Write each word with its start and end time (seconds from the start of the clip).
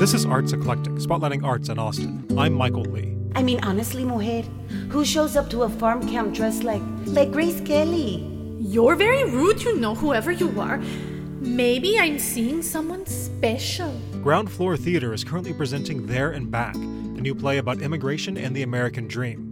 This 0.00 0.14
is 0.14 0.24
Arts 0.24 0.54
Eclectic, 0.54 0.94
spotlighting 0.94 1.44
arts 1.44 1.68
in 1.68 1.78
Austin. 1.78 2.24
I'm 2.38 2.54
Michael 2.54 2.84
Lee. 2.84 3.18
I 3.34 3.42
mean, 3.42 3.62
honestly, 3.62 4.02
mujer, 4.02 4.48
who 4.88 5.04
shows 5.04 5.36
up 5.36 5.50
to 5.50 5.64
a 5.64 5.68
farm 5.68 6.08
camp 6.08 6.32
dressed 6.32 6.64
like 6.64 6.80
like 7.04 7.30
Grace 7.30 7.60
Kelly? 7.60 8.26
You're 8.60 8.96
very 8.96 9.24
rude, 9.24 9.62
you 9.62 9.76
know, 9.76 9.94
whoever 9.94 10.32
you 10.32 10.58
are. 10.58 10.78
Maybe 11.40 11.98
I'm 11.98 12.18
seeing 12.18 12.62
someone 12.62 13.04
special. 13.04 13.92
Ground 14.22 14.50
Floor 14.50 14.78
Theatre 14.78 15.12
is 15.12 15.22
currently 15.22 15.52
presenting 15.52 16.06
There 16.06 16.30
and 16.30 16.50
Back, 16.50 16.76
a 16.76 17.20
new 17.20 17.34
play 17.34 17.58
about 17.58 17.82
immigration 17.82 18.38
and 18.38 18.56
the 18.56 18.62
American 18.62 19.06
dream. 19.06 19.49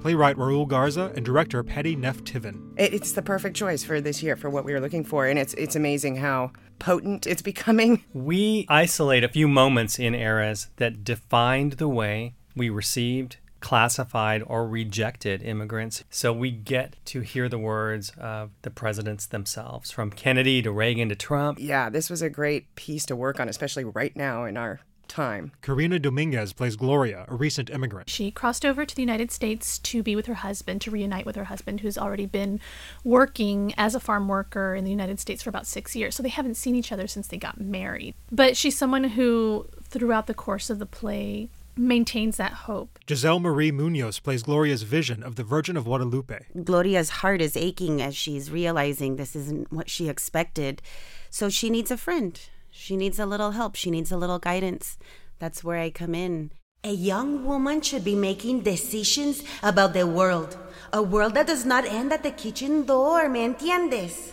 Playwright 0.00 0.36
Raul 0.36 0.66
Garza 0.66 1.12
and 1.16 1.24
director 1.24 1.62
Patti 1.62 1.96
Neff-Tiven. 1.96 2.74
It's 2.76 3.12
the 3.12 3.22
perfect 3.22 3.56
choice 3.56 3.82
for 3.84 4.00
this 4.00 4.22
year 4.22 4.36
for 4.36 4.50
what 4.50 4.64
we 4.64 4.72
were 4.72 4.80
looking 4.80 5.04
for, 5.04 5.26
and 5.26 5.38
it's 5.38 5.54
it's 5.54 5.76
amazing 5.76 6.16
how 6.16 6.52
potent 6.78 7.26
it's 7.26 7.42
becoming. 7.42 8.04
We 8.14 8.66
isolate 8.68 9.24
a 9.24 9.28
few 9.28 9.48
moments 9.48 9.98
in 9.98 10.14
eras 10.14 10.68
that 10.76 11.04
defined 11.04 11.74
the 11.74 11.88
way 11.88 12.34
we 12.54 12.68
received, 12.68 13.36
classified, 13.60 14.42
or 14.46 14.68
rejected 14.68 15.42
immigrants. 15.42 16.04
So 16.10 16.32
we 16.32 16.50
get 16.50 16.96
to 17.06 17.20
hear 17.20 17.48
the 17.48 17.58
words 17.58 18.12
of 18.18 18.50
the 18.62 18.70
presidents 18.70 19.26
themselves, 19.26 19.90
from 19.90 20.10
Kennedy 20.10 20.62
to 20.62 20.72
Reagan 20.72 21.08
to 21.08 21.16
Trump. 21.16 21.58
Yeah, 21.60 21.88
this 21.90 22.10
was 22.10 22.22
a 22.22 22.30
great 22.30 22.74
piece 22.74 23.06
to 23.06 23.16
work 23.16 23.40
on, 23.40 23.48
especially 23.48 23.84
right 23.84 24.14
now 24.16 24.44
in 24.44 24.56
our 24.56 24.80
time. 25.08 25.52
Karina 25.62 25.98
Dominguez 25.98 26.52
plays 26.52 26.76
Gloria, 26.76 27.24
a 27.28 27.34
recent 27.34 27.70
immigrant. 27.70 28.08
She 28.08 28.30
crossed 28.30 28.64
over 28.64 28.84
to 28.84 28.94
the 28.94 29.02
United 29.02 29.30
States 29.30 29.78
to 29.80 30.02
be 30.02 30.14
with 30.14 30.26
her 30.26 30.34
husband, 30.34 30.80
to 30.82 30.90
reunite 30.90 31.26
with 31.26 31.36
her 31.36 31.44
husband, 31.44 31.80
who's 31.80 31.98
already 31.98 32.26
been 32.26 32.60
working 33.04 33.74
as 33.76 33.94
a 33.94 34.00
farm 34.00 34.28
worker 34.28 34.74
in 34.74 34.84
the 34.84 34.90
United 34.90 35.18
States 35.18 35.42
for 35.42 35.50
about 35.50 35.66
six 35.66 35.96
years. 35.96 36.14
So 36.14 36.22
they 36.22 36.28
haven't 36.28 36.56
seen 36.56 36.74
each 36.74 36.92
other 36.92 37.06
since 37.06 37.28
they 37.28 37.38
got 37.38 37.60
married. 37.60 38.14
But 38.30 38.56
she's 38.56 38.76
someone 38.76 39.04
who, 39.04 39.66
throughout 39.82 40.26
the 40.26 40.34
course 40.34 40.70
of 40.70 40.78
the 40.78 40.86
play, 40.86 41.48
maintains 41.78 42.36
that 42.36 42.52
hope. 42.52 42.98
Giselle 43.08 43.40
Marie 43.40 43.70
Munoz 43.70 44.18
plays 44.18 44.42
Gloria's 44.42 44.82
vision 44.82 45.22
of 45.22 45.36
the 45.36 45.44
Virgin 45.44 45.76
of 45.76 45.84
Guadalupe. 45.84 46.46
Gloria's 46.64 47.10
heart 47.10 47.40
is 47.40 47.56
aching 47.56 48.02
as 48.02 48.16
she's 48.16 48.50
realizing 48.50 49.16
this 49.16 49.36
isn't 49.36 49.72
what 49.72 49.88
she 49.88 50.08
expected. 50.08 50.82
So 51.30 51.48
she 51.48 51.70
needs 51.70 51.90
a 51.90 51.96
friend. 51.96 52.38
She 52.70 52.96
needs 52.96 53.18
a 53.18 53.26
little 53.26 53.52
help. 53.52 53.76
She 53.76 53.90
needs 53.90 54.12
a 54.12 54.16
little 54.16 54.38
guidance. 54.38 54.98
That's 55.38 55.62
where 55.62 55.78
I 55.78 55.90
come 55.90 56.14
in. 56.14 56.50
A 56.84 56.92
young 56.92 57.44
woman 57.44 57.80
should 57.80 58.04
be 58.04 58.14
making 58.14 58.60
decisions 58.60 59.42
about 59.62 59.94
the 59.94 60.06
world. 60.06 60.56
A 60.92 61.02
world 61.02 61.34
that 61.34 61.46
does 61.46 61.64
not 61.64 61.84
end 61.84 62.12
at 62.12 62.22
the 62.22 62.30
kitchen 62.30 62.86
door, 62.86 63.28
¿me 63.28 63.46
entiendes? 63.46 64.32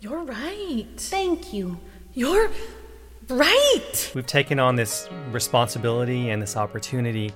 You're 0.00 0.22
right. 0.22 0.86
Thank 0.96 1.52
you. 1.52 1.78
You're 2.14 2.50
right. 3.28 4.12
We've 4.14 4.26
taken 4.26 4.58
on 4.58 4.76
this 4.76 5.08
responsibility 5.30 6.30
and 6.30 6.40
this 6.40 6.56
opportunity 6.56 7.32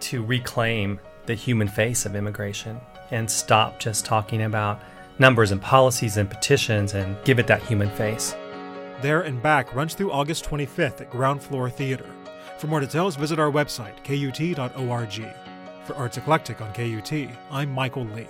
to 0.00 0.24
reclaim 0.24 1.00
the 1.26 1.34
human 1.34 1.68
face 1.68 2.06
of 2.06 2.16
immigration 2.16 2.80
and 3.10 3.30
stop 3.30 3.78
just 3.78 4.06
talking 4.06 4.42
about 4.42 4.80
numbers 5.18 5.50
and 5.50 5.60
policies 5.60 6.16
and 6.16 6.30
petitions 6.30 6.94
and 6.94 7.16
give 7.24 7.38
it 7.38 7.46
that 7.48 7.62
human 7.62 7.90
face. 7.90 8.34
There 9.00 9.20
and 9.20 9.40
Back 9.40 9.74
runs 9.76 9.94
through 9.94 10.10
August 10.10 10.44
25th 10.44 11.02
at 11.02 11.10
Ground 11.10 11.40
Floor 11.40 11.70
Theatre. 11.70 12.10
For 12.58 12.66
more 12.66 12.80
details, 12.80 13.14
visit 13.14 13.38
our 13.38 13.50
website, 13.50 14.02
kut.org. 14.02 15.34
For 15.84 15.94
Arts 15.94 16.16
Eclectic 16.16 16.60
on 16.60 16.72
KUT, 16.72 17.12
I'm 17.52 17.72
Michael 17.72 18.06
Lee. 18.06 18.26